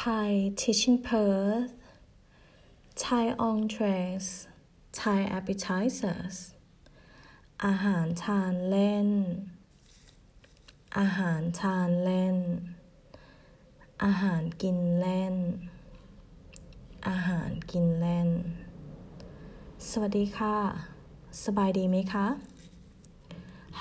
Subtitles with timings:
[0.00, 1.74] Thai teaching Perth
[3.04, 4.26] Thai entrees
[4.98, 6.36] Thai appetizers
[7.64, 9.08] อาหารทานเล่น
[10.98, 12.36] อาหารทานเล่น
[14.04, 15.34] อาหารกินเล่น
[17.08, 18.28] อาหารกินเล่น
[19.88, 20.56] สวัสดีค่ะ
[21.44, 22.26] สบายดีไหมคะ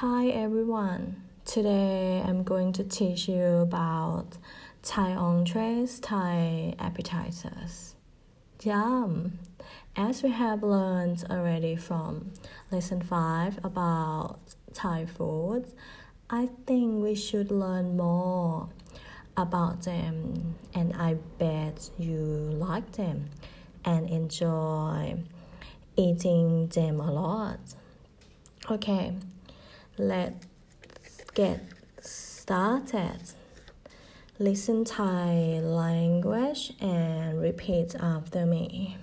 [0.00, 1.02] Hi everyone
[1.54, 4.28] today I'm going to teach you about
[4.82, 7.94] Thai entrees Thai appetizers
[8.62, 9.38] Yum
[9.96, 12.32] as we have learned already from
[12.70, 14.38] lesson 5 about
[14.72, 15.74] Thai foods
[16.30, 18.68] I think we should learn more
[19.36, 23.30] about them and I bet you like them
[23.84, 25.16] and enjoy
[25.96, 27.60] eating them a lot.
[28.70, 29.14] Okay,
[29.96, 30.44] let's
[31.34, 31.60] get
[32.00, 33.20] started.
[34.39, 38.97] Listen Thai language and repeat after me.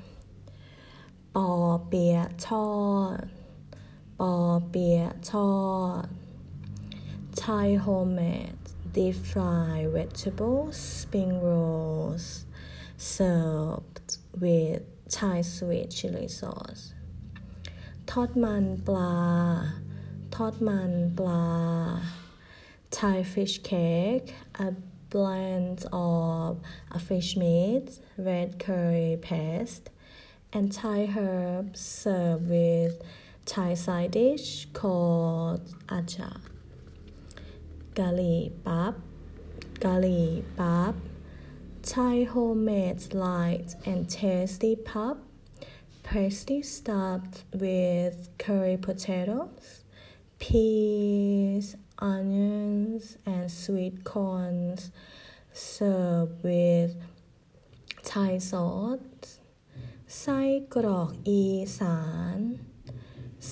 [1.36, 1.50] ปอ
[1.86, 2.70] เปียะทอ
[3.20, 3.24] ด
[4.20, 4.34] ปอ
[4.68, 5.52] เปียะทอ
[6.02, 6.06] ด
[7.42, 12.26] Thai homemade deep fried vegetables spring rolls
[13.14, 14.08] served
[14.42, 14.82] with
[15.16, 16.82] Thai sweet chili sauce
[18.10, 19.16] ทอดมันปลา
[20.34, 21.46] ทอดมันปลา
[22.98, 24.28] Thai fish cake
[24.66, 24.68] a
[25.15, 26.59] blend of
[26.99, 29.89] fish meat, red curry paste,
[30.51, 33.01] and Thai herbs served with
[33.45, 36.41] Thai side dish called acha.
[37.93, 38.95] Gali pap,
[39.75, 40.95] gali pap,
[41.81, 45.15] Thai homemade light and tasty pap,
[46.03, 49.85] pasty stuffed with curry potatoes,
[50.39, 54.90] peas, onions and sweet corns
[55.52, 56.92] served with
[58.08, 59.28] Thai sauce
[60.20, 60.40] ไส้
[60.74, 61.44] กรอกอี
[61.78, 62.00] สา
[62.36, 62.38] น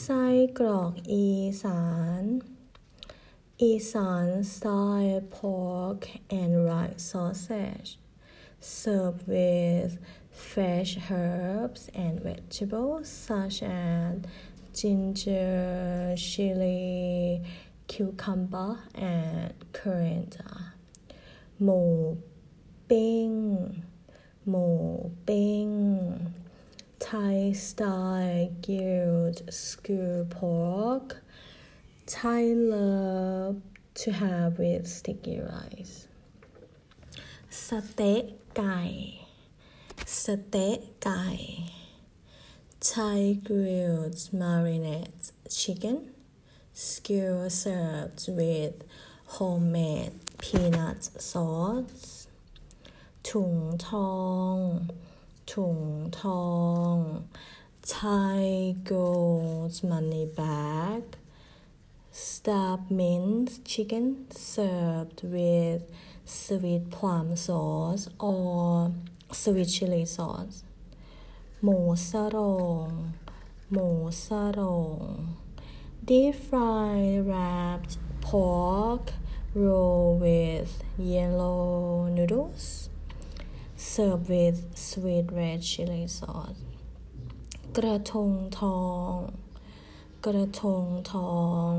[0.03, 0.25] ไส้
[0.59, 1.27] กรอกอี
[1.63, 1.83] สา
[2.23, 2.25] น
[3.61, 7.99] Isan style pork and rice sausage
[8.61, 9.99] served with
[10.31, 14.21] fresh herbs and vegetables such as
[14.73, 17.43] ginger, chili,
[17.93, 20.57] cucumber, and coriander.
[21.63, 21.83] หมู
[22.91, 23.31] ปิ้ง
[24.49, 24.69] หมู
[25.27, 25.69] ปิ้ง
[27.07, 31.09] Thai style grilled skewer pork
[32.15, 32.43] Thai
[32.75, 33.57] love
[34.01, 35.97] to have with sticky rice
[37.65, 38.23] สเต๊ะ
[38.57, 38.81] ไก่
[40.23, 41.25] สเต๊ะไก่
[42.91, 45.27] Thai grilled marinade
[45.61, 45.97] chicken
[46.73, 48.75] skewer served with
[49.37, 52.29] homemade peanut sauce
[53.29, 53.55] ถุง
[53.89, 54.15] ทอ
[54.55, 54.57] ง
[55.53, 55.79] ถุง
[56.21, 56.47] ทอ
[56.95, 56.97] ง
[57.95, 61.03] Thai gold money bag
[62.13, 65.83] stuffed minced chicken served with
[66.25, 68.93] sweet plum sauce or
[69.41, 70.57] sweet chili sauce
[71.63, 71.79] หมู
[72.09, 72.37] สโร
[72.87, 72.89] ง
[73.73, 73.89] หมู
[74.25, 74.61] สโร
[75.01, 75.13] ง
[76.05, 79.13] deep fried wrapped pork
[79.55, 82.89] rolled with yellow noodles
[83.77, 86.61] served with sweet red chili sauce
[87.77, 88.83] กระทงทอ
[89.13, 89.17] ง
[90.27, 91.37] กระทงทอ
[91.71, 91.73] ง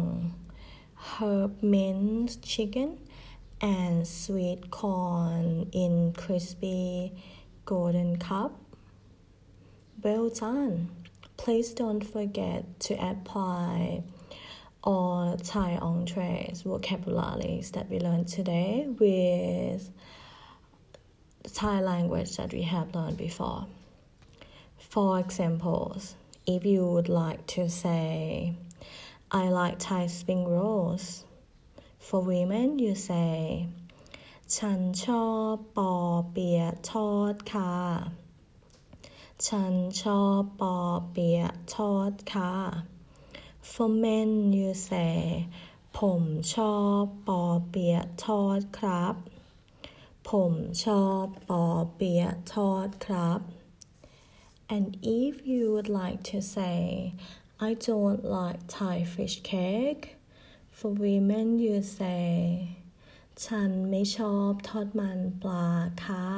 [1.09, 2.90] herb minced chicken
[3.75, 5.46] and sweet corn
[5.84, 6.86] in crispy
[7.66, 8.52] golden cup
[10.03, 10.75] well done
[11.42, 14.03] please don't forget to apply
[14.84, 19.90] all Thai entrees vocabularies that we learned today with
[21.44, 23.66] the Thai language that we have learned before
[24.78, 26.16] for examples
[26.46, 28.53] if you would like to say
[29.31, 31.25] I like Thai spring rolls
[32.00, 33.68] for women you say
[34.58, 35.94] ฉันชอบปอ
[36.32, 37.73] เปียะทอดค่ะ
[39.47, 40.76] ฉันชอบปอ
[41.11, 42.53] เปียะทอดค่ะ
[43.72, 45.16] For men you say
[45.99, 46.22] ผม
[46.55, 49.15] ชอบปอเปียทอดครับ
[50.31, 50.53] ผม
[50.84, 51.65] ชอบปอ
[51.95, 52.25] เปีย
[52.55, 53.41] ทอดครับ
[54.75, 54.87] and
[55.22, 56.78] if you would like to say
[57.69, 60.05] I don't like Thai fish cake
[60.77, 62.28] for women you say
[63.45, 65.67] ฉันไม่ชอบทอดมันปลา
[66.05, 66.28] ค่ะ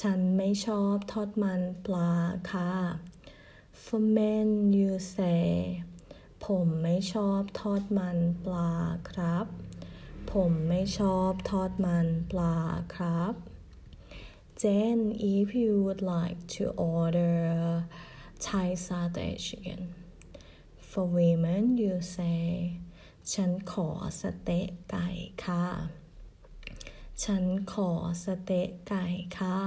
[0.00, 2.10] ฉันไม่ชอบทอดมันปลา
[2.52, 2.72] ค่ะ
[3.82, 5.44] for men you say
[6.44, 8.72] ผมไม่ชอบทอดมันปลา
[9.10, 9.46] ครับ
[10.32, 12.56] ผมไม่ชอบทอดมันปลา
[12.96, 13.34] ครับ
[14.62, 14.98] then
[15.34, 16.64] if you would like to
[16.96, 17.38] order
[18.46, 19.82] Thai satay chicken
[20.88, 22.44] for women you say
[23.32, 23.88] ฉันขอ
[24.20, 25.08] สเต๊ะไก่
[25.44, 25.66] ค่ะ
[27.22, 27.90] ฉันขอ
[28.24, 29.06] สเต๊ะไก่
[29.38, 29.58] ค่ะ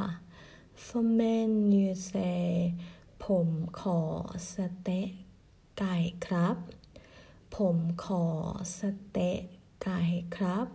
[0.86, 2.42] for men you say
[3.34, 3.50] ผม
[3.82, 4.02] ขอ
[4.54, 5.10] สเต๊ะ
[5.80, 5.96] ไก่
[6.26, 6.58] ครับ
[7.56, 8.26] ผมขอ
[8.80, 8.82] ส
[9.12, 9.40] เต๊ะ
[9.84, 10.00] ไก่
[10.36, 10.68] ครับ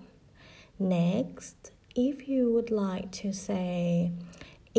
[0.95, 1.59] next
[2.07, 3.77] if you would like to say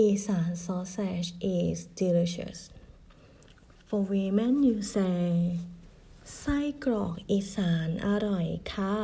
[0.08, 1.30] Isan sausage
[1.62, 2.60] is delicious
[3.88, 5.24] for women you say
[6.40, 8.98] ไส้กรอกอีสานอร่อยค่ะ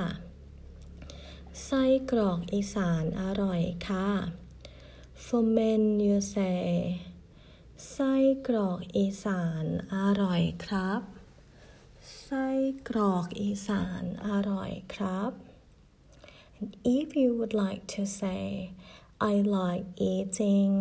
[1.65, 4.09] ไส้กรอกอีสานอร่อยค่ะ
[5.25, 6.59] for men you say
[7.87, 8.13] ไส้
[8.47, 9.65] กรอกอีสาน
[9.95, 11.01] อร่อยครับ
[12.21, 12.47] ไส้
[12.89, 15.31] กรอกอีสานอร่อยครับ
[16.57, 18.43] and if you would like to say
[19.31, 20.73] I like eating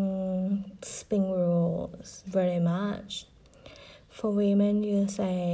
[0.96, 3.10] spring rolls very much
[4.16, 5.44] for women you say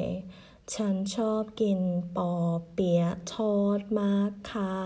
[0.74, 1.80] ฉันชอบกิน
[2.16, 2.32] ปอ
[2.72, 4.76] เปี๊ยะทอดมากค่ะ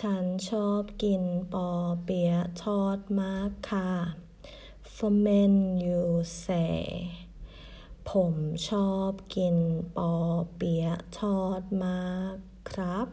[0.00, 1.22] ฉันชอบกิน
[1.54, 1.68] ปอ
[2.04, 3.90] เปี๊ยะทอดมากค่ะ
[5.04, 5.54] For men
[5.84, 6.02] you
[6.44, 6.80] say
[8.10, 8.34] ผม
[8.68, 9.56] ชอบกิน
[9.96, 10.12] ปอ
[10.56, 12.36] เปี๊ยะทอดมาก
[12.70, 13.08] ครับ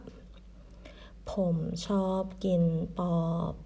[1.32, 1.56] ผม
[1.86, 2.62] ชอบกิน
[2.98, 3.14] ปอ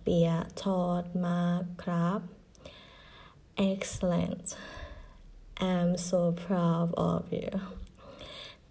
[0.03, 2.21] เปี๊ยะทอดมากครับ
[3.71, 4.47] Excellent
[5.70, 7.50] I'm so proud of you.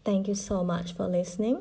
[0.06, 1.58] Thank you so much for listening.